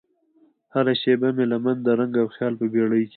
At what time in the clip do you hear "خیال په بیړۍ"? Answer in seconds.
2.35-3.03